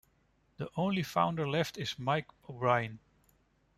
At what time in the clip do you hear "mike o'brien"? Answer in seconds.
1.99-2.97